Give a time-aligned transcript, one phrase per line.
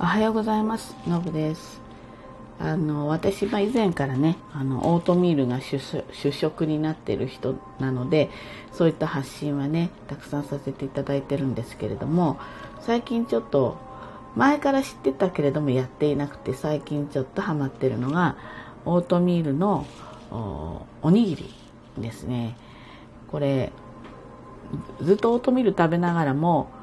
[0.00, 0.94] おはようございます。
[1.08, 1.80] のぶです。
[2.60, 8.30] あの、私は以前からね、あの、オートミールが主食になってる人なので、
[8.70, 12.38] そういった発信はね、たくさんさせていただいてるんですけれども、
[12.78, 13.76] 最近ちょっと、
[14.36, 18.36] 前から知ってたけれどもやっていなくて、最近ちょっとハマってるのが、
[18.84, 19.84] オートミールの
[20.30, 21.54] おおにぎり
[21.98, 22.56] ですね。
[23.32, 23.72] これ、
[25.02, 26.77] ずっとオートミール食べながらも、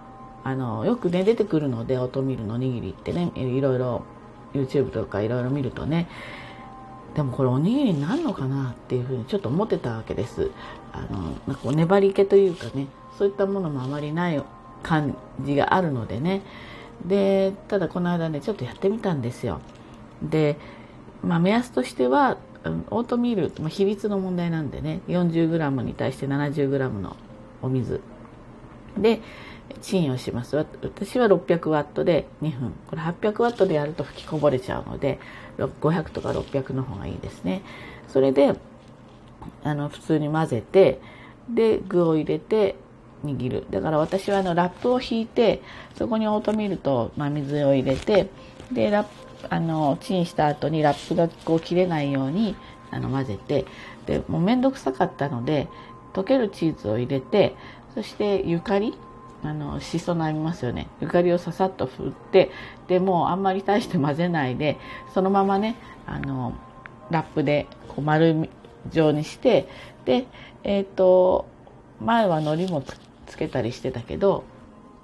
[0.45, 4.03] あのよくね出てくるのでオートミールのおにぎりってねいろいろ
[4.53, 6.07] YouTube とかいろいろ見るとね
[7.15, 10.51] でもこれおにぎりになるのかなっていうふうにちょっと思ってたわけです。
[10.93, 14.43] あのなんか粘り気というかねそういったものもあまりない
[14.83, 16.43] 感じがあるのでね。
[17.05, 19.61] でただこの間ねちょっとやってみたんですよ。
[20.21, 20.57] で、
[21.23, 22.37] まあ、目安としては
[22.91, 27.15] オートミール、まあ、比率の問題なんでね 40g に対して 70g の
[27.63, 28.01] お水。
[28.97, 29.21] で
[29.81, 30.55] チンをします。
[30.55, 32.73] 私は600ワットで2分。
[32.87, 35.19] これ800ワットでやると吹きこぼれちゃうので
[35.57, 37.61] 500とか600の方がいいですね。
[38.07, 38.55] それで
[39.63, 40.99] あの普通に混ぜて
[41.49, 42.75] で具を入れて
[43.23, 43.65] 握る。
[43.69, 45.61] だから私はあのラップを引いて
[45.97, 48.29] そこにオートミールと、まあ、水を入れて
[48.71, 49.09] でラップ
[49.49, 52.55] あのチンした後にラップがこう切れないように
[52.91, 53.65] あの混ぜて
[54.05, 55.67] でもう面倒くさかったので
[56.13, 57.55] 溶けるチーズを入れて
[57.93, 58.97] そしてゆかり
[59.45, 60.87] あのしそなりますよね。
[61.01, 62.51] ゆかりをささっと振って
[62.87, 64.77] でもうあんまり大して混ぜないで
[65.13, 65.75] そのままね
[66.07, 66.53] あの
[67.11, 68.49] ラップでこう丸
[68.89, 69.67] 状にして
[70.05, 70.25] で
[70.63, 71.45] えっ、ー、と
[72.01, 72.83] 前は海苔も
[73.27, 74.43] つけたりしてたけど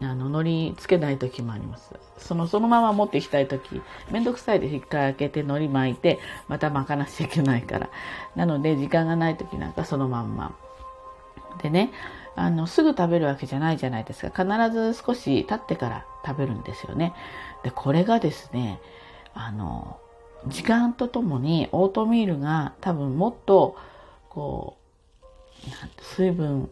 [0.02, 1.94] あの海苔つけない時もあります。
[2.17, 7.89] そのそのまま持っていきたい時めんどくさいで引っ掛けて海苔巻いてまた巻かなきゃいけないから。
[8.36, 10.55] なので時間がない時なんかそのまんま。
[11.61, 11.92] でね
[12.36, 14.44] あのすぐ食べるわけじゃないじゃないですか。
[14.44, 17.14] 必ず少し経ってから食べるんですよね。
[17.64, 18.80] でこれがですね
[19.34, 20.00] あの
[20.48, 23.76] 時間とともにオートミールが多分もっと
[24.30, 26.70] こう水分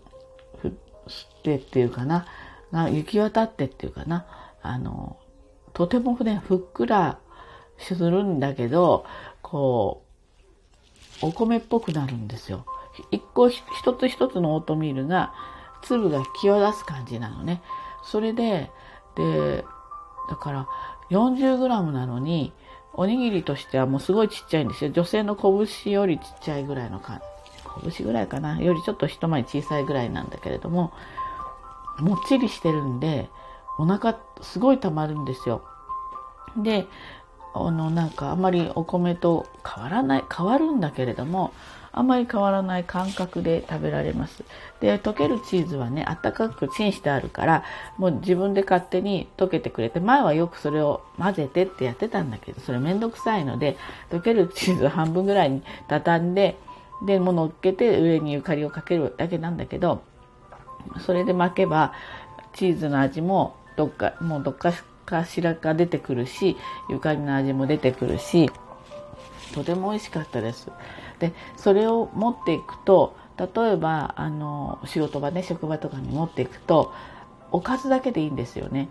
[0.64, 2.26] 吸ってっていうかな
[2.72, 4.26] が行き渡ってっていうかな
[4.62, 5.18] あの
[5.74, 7.20] とてもねふっくら
[7.78, 9.06] するんだけど
[9.42, 10.04] こ
[11.22, 12.66] うお米っぽくなるんですよ。
[13.12, 15.34] 一個一つ一つのオートミールが
[15.82, 17.62] 粒が際立つ感じなのね。
[18.04, 18.72] それで、
[19.16, 19.66] で、
[20.30, 20.68] だから
[21.10, 22.54] 40g なのに、
[22.94, 24.92] おにぎりとしてはもうすごいちっちゃいんですよ。
[24.92, 27.20] 女性の拳よりちっちゃいぐらいの感
[27.84, 27.92] じ。
[27.98, 30.92] 拳ぐらいかなよりちょっと一回り小さいぐらいなんだけれども、
[32.00, 33.30] もっちりしてるんで、
[33.78, 35.64] お腹すごい溜まるんですよ。
[36.58, 36.88] で、
[37.54, 41.52] あの、なんかあんまりお米と変わらない、変わるんだけれども、
[41.92, 44.44] あんまり変わらない感覚で食べられます。
[44.80, 47.64] で、溶けるチーズはね、あったかくチンしてあるから、
[47.98, 53.78] もう自分で勝手に溶けてくれて、前はよくそれを混ぜてってやってたんだけど、それめんどくさいので、
[54.12, 56.58] 溶けるチーズを半分ぐらいに畳んで、
[57.06, 60.04] で、もう乗っけて上にゆかりをかけるだけなんだけど、
[61.06, 61.94] それで巻けば、
[62.54, 64.72] チーズの味もどっか、もうどっか
[65.10, 66.56] かしらか出てくるし、
[66.90, 68.50] ゆかりの味も出てくるし、
[69.54, 70.70] とても美味しかったです。
[71.20, 76.94] でそれを持っていくと例えばあの仕事場ね職場とかに持っていくと
[77.52, 78.90] おかずだけでいいんですよね。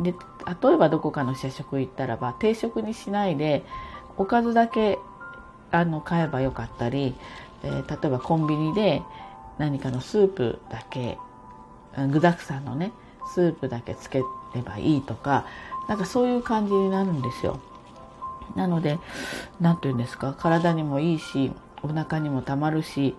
[0.00, 3.62] で例えばどこかの社食行ったらば定食にしないで
[4.16, 4.98] おかずだけ
[5.70, 7.14] あの買えばよかったり、
[7.62, 9.02] えー、例えばコンビニで
[9.58, 11.18] 何かのスープだけ
[12.10, 12.92] 具沢山のね
[13.26, 14.22] スープだけつけ
[14.54, 15.46] ればいいとか
[15.88, 17.60] なんかそういう感じになるんですよ。
[18.56, 18.98] なので、
[19.60, 21.52] 何て言うんですか、体にもいいし、
[21.82, 23.14] お腹にもたまるし、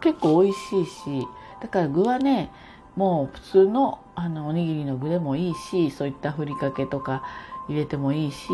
[0.00, 1.28] 結構美味しいし、
[1.60, 2.52] だから具はね、
[2.96, 7.22] もう普通のあのおにぎりの具でもいいし、そういったふりかけとか
[7.68, 8.48] 入れてもいいし、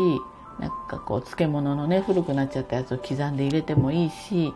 [0.59, 4.53] なんかこう漬物のね、古くなっちゃったやつを刻んで入れてもいいし、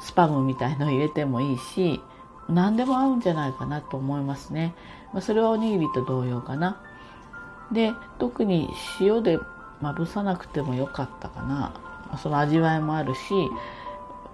[0.00, 2.00] スパムみたいの入れてもいいし、
[2.48, 4.74] 何でも合うんじゃないかなと思いますね。
[5.12, 6.80] まあ、それはおにぎりと同様かな。
[7.72, 8.70] で、特に
[9.00, 9.38] 塩で
[9.80, 11.72] まぶさなくてもよかったかな
[12.22, 13.18] その味わいもあるし、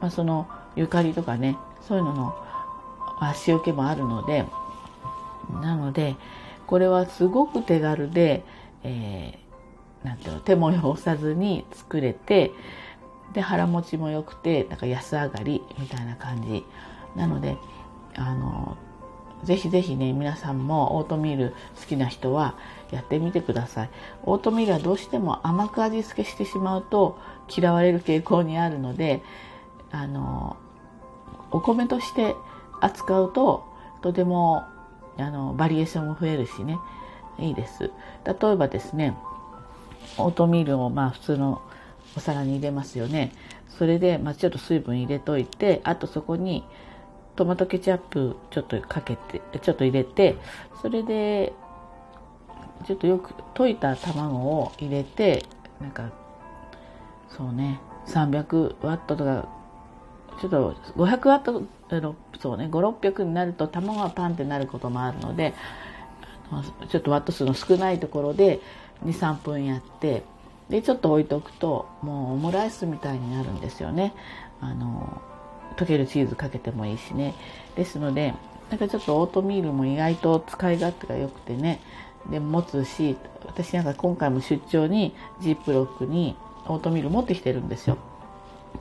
[0.00, 2.36] まあ、そのゆかりとかねそういうのの
[3.20, 4.44] 足置けもあるので
[5.60, 6.16] なので
[6.66, 8.44] これはすごく手軽で、
[8.82, 12.50] えー、なんていうの手も汚さずに作れて
[13.34, 16.64] で腹持ちも良くてなんか安上がりみたいな感じ
[17.16, 17.56] なので
[18.16, 18.76] あの
[19.44, 21.50] ぜひぜひね、皆さんもオートミール
[21.80, 22.56] 好きな人は
[22.90, 23.90] やってみてください。
[24.24, 27.18] オートミールはどうしても甘く味付けしてしまうと
[27.54, 29.22] 嫌われる傾向にあるので、
[29.90, 30.56] あの、
[31.50, 32.34] お米として
[32.80, 33.64] 扱うと
[34.02, 34.64] とても
[35.18, 36.78] あのバリエーションも増えるしね、
[37.38, 37.90] いいです。
[38.24, 39.14] 例えばですね、
[40.16, 41.60] オートミールをまあ普通の
[42.16, 43.32] お皿に入れますよね
[43.78, 46.64] それで、まあ、ちょっと水分入れといてあとそこに
[47.36, 50.36] トマトケチャップちょっとかけてちょっと入れて
[50.80, 51.52] それで
[52.86, 55.44] ちょっとよく溶いた卵を入れて
[55.80, 56.10] なんか
[57.28, 59.48] そうね300ワットとか
[60.40, 61.64] ちょっと500ワット
[62.40, 65.54] そうね5600になると卵がパンってなることもあるので
[66.88, 68.60] ちょっとワット数の少ないところで
[69.04, 70.22] 23分やって
[70.68, 74.14] でちょっと置いとくともうオムライスみたいになるんですよね。
[74.60, 75.20] あの
[75.76, 77.34] 溶けるチーズかけてもいいしね。
[77.76, 78.34] ですので
[78.70, 81.80] なんかちょっとオートミールも意外と使い勝手が良くてね。
[82.30, 86.36] で持つし私なんか今回も出張にジップロックに
[86.66, 87.98] オートミール持ってきてるんですよ。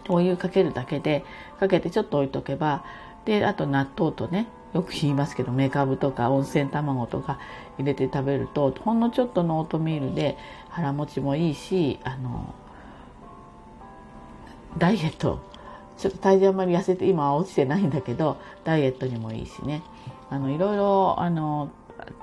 [0.09, 1.23] お湯かけるだけで
[1.59, 2.83] かけてちょっと置いとけば
[3.25, 7.39] であと納豆とねよく言いますけどメカブとか温泉卵とか
[7.77, 10.37] 入れて食べるとほんのちょっとのオートミールで
[10.69, 12.53] 腹持ちもいいしあの
[14.77, 15.39] ダイエット
[15.97, 19.81] ちょっと体重あんまり痩せて今は落ちてないんだけど ダイエットにもいいしね
[20.29, 21.69] あのいろいろあの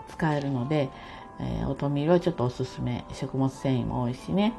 [0.08, 0.90] 使えるので、
[1.38, 4.52] えー、オートミールはちょっとおすすめ食物繊維も多いしね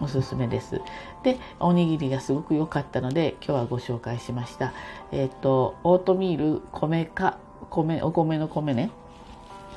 [0.00, 0.80] おすすめです。
[1.22, 4.72] で、おにぎりがすごく良かったので、今日はご紹介しました。
[5.12, 7.38] えっ、と、オートミール米か、
[7.70, 8.90] 米、お米の米ね、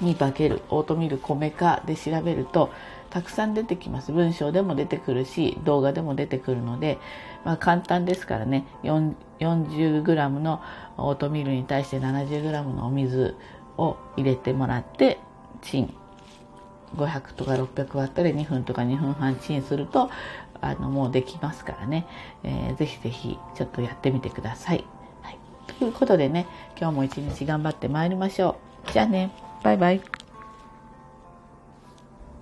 [0.01, 2.69] に化ける、オートミール米かで調べると、
[3.09, 4.11] たくさん出てきます。
[4.11, 6.97] 文章でも出てくるし、動画でも出てくるので、
[7.45, 10.61] まあ、簡単ですからね、40g の
[10.97, 13.35] オートミールに対して 70g のお水
[13.77, 15.19] を入れてもらって、
[15.61, 15.93] チン
[16.95, 20.09] 500とか600ワットで2分とか2分半チンすると
[20.61, 22.07] あのもうできますからね、
[22.43, 24.85] えー、ぜひぜひちょっとやってみてください。
[25.21, 25.39] はい、
[25.77, 26.47] ということでね
[26.79, 28.57] 今日も一日頑張ってまいりましょ
[28.87, 28.91] う。
[28.91, 29.31] じゃあね
[29.63, 30.16] バイバイ。